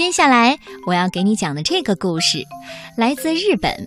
[0.00, 2.42] 接下来我要给你讲的这个故事，
[2.96, 3.86] 来自日本，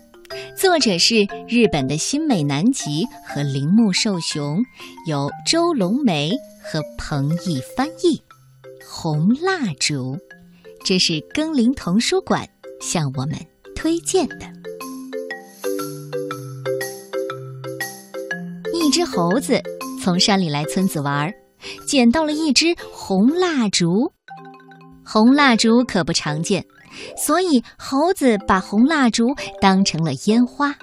[0.56, 4.64] 作者是日本的新美南吉和铃木寿雄，
[5.08, 6.32] 由周龙梅
[6.62, 8.22] 和彭毅翻译。
[8.88, 10.16] 红蜡烛，
[10.86, 12.48] 这是耕林童书馆
[12.80, 13.36] 向我们
[13.76, 14.46] 推荐的。
[18.72, 19.60] 一只猴子
[20.00, 21.34] 从山里来村子玩，
[21.88, 24.14] 捡到了一支红蜡烛。
[25.14, 26.66] 红蜡烛可不常见，
[27.16, 29.28] 所以猴子把红蜡烛
[29.62, 30.74] 当成了烟花。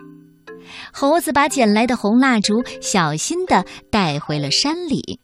[0.93, 5.19] 猴子把捡来的红蜡烛小心地带回了山里，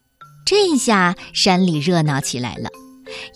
[0.44, 2.68] 这下山里热闹起来了。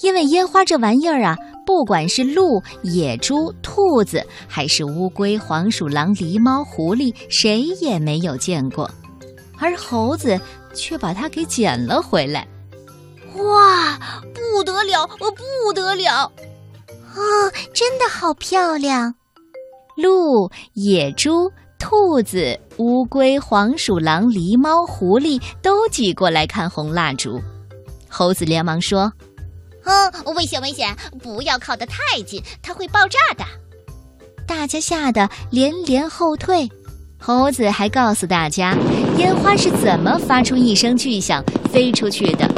[0.03, 8.91] 因为烟花这玩意儿啊，不管是鹿、野猪、兔子，还是乌龟、黄鼠狼、狸猫、狐狸，谁也没有见过，
[9.57, 10.37] 而猴子
[10.75, 12.45] 却把它给捡了回来。
[13.37, 13.97] 哇，
[14.53, 16.33] 不得了，不得了！
[17.15, 17.21] 啊，
[17.73, 19.15] 真的好漂亮！
[19.97, 27.41] 鹿、野猪、兔子、乌龟、黄鼠狼、狸猫、狐狸都挤过来看红蜡烛。
[28.09, 29.13] 猴子连忙说
[29.85, 30.97] ：“嗯，危险，危险！
[31.23, 33.45] 不要靠得太近，它会爆炸的。”
[34.47, 36.69] 大家吓得连连后退。
[37.23, 38.75] 猴子还告诉大家，
[39.19, 42.50] 烟花是怎么发出一声巨响飞出去的。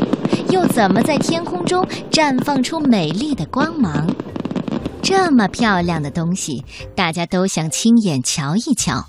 [0.53, 4.07] 又怎么在天空中绽放出美丽的光芒？
[5.03, 6.63] 这么漂亮的东西，
[6.95, 9.03] 大家都想亲眼瞧一瞧。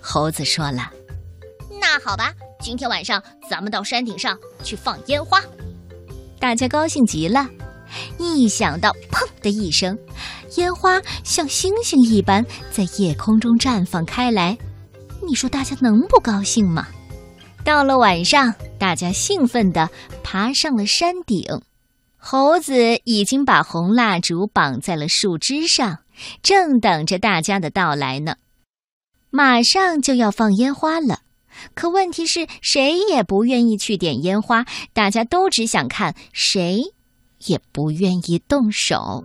[0.00, 0.90] 猴子说了
[1.80, 5.40] ：“那好吧，今天晚上咱们到山顶上去放烟花。”
[6.40, 7.46] 大家高兴极了。
[8.18, 9.96] 一想到“砰”的一声，
[10.56, 14.58] 烟花像星星一般在夜空中绽放开来，
[15.24, 16.88] 你说大家能不高兴吗？
[17.64, 19.88] 到了晚上，大家兴奋地
[20.24, 21.62] 爬上了山顶。
[22.16, 26.00] 猴子已经把红蜡烛绑在了树枝上，
[26.42, 28.34] 正等着大家的到来呢。
[29.30, 31.20] 马上就要放烟花了，
[31.74, 36.82] 可问题是谁也不愿意去点烟花，大家都只想看，谁
[37.46, 39.22] 也不愿意动手。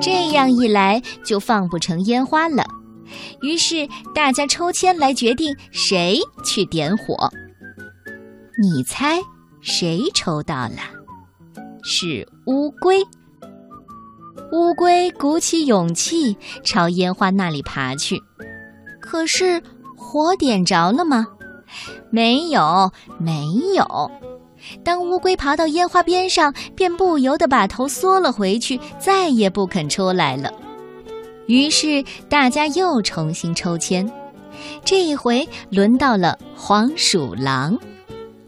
[0.00, 2.64] 这样一来，就放不成烟花了。
[3.40, 7.28] 于是大家抽签来决定谁去点火。
[8.60, 9.18] 你猜
[9.62, 10.76] 谁抽到了？
[11.82, 13.02] 是乌龟。
[14.52, 18.22] 乌龟鼓起勇气朝烟花那里爬去，
[19.00, 19.62] 可是
[19.96, 21.26] 火点着了吗？
[22.10, 24.10] 没有，没有。
[24.84, 30.52] 当乌龟爬到烟花边上，便不由得把头缩了回去，再也不肯出来了。
[31.46, 34.08] 于是大家又重新抽签，
[34.84, 37.78] 这一回轮到了黄鼠狼。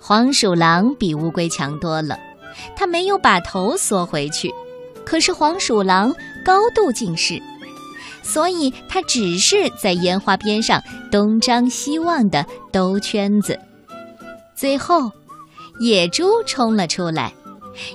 [0.07, 2.19] 黄鼠狼比乌龟强多了，
[2.77, 4.53] 它没有把头缩回去。
[5.03, 7.41] 可是黄鼠狼高度近视，
[8.23, 13.59] 所以它只是在烟花边上东张西望地兜圈子。
[14.55, 15.11] 最后，
[15.81, 17.33] 野猪冲了出来。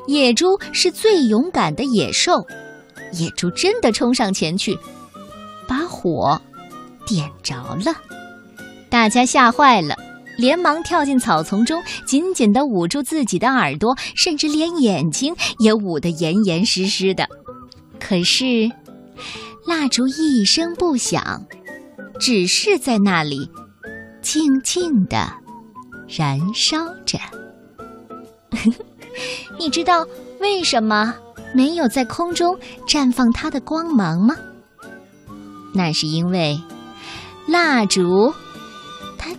[0.08, 2.44] 野猪是最勇敢的野兽，
[3.14, 4.76] 野猪真的冲上前去。
[5.68, 6.42] 把火
[7.06, 7.56] 点着
[7.86, 7.94] 了，
[8.90, 9.96] 大家吓坏了，
[10.40, 17.28] 连忙跳进草丛中，紧紧地捂住自己的耳朵，甚至连眼睛也捂得严严实实的。
[18.00, 18.72] 可是，
[19.68, 21.46] 蜡烛一声不响，
[22.20, 23.50] 只是在那里
[24.22, 25.30] 静静地
[26.08, 27.20] 燃烧着。
[29.60, 30.08] 你知道
[30.40, 31.14] 为什么
[31.54, 32.58] 没有在空中
[32.88, 34.36] 绽放它的光芒吗？
[35.74, 36.58] 那是因为，
[37.46, 38.34] 蜡烛，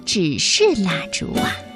[0.04, 1.69] 只是蜡烛啊。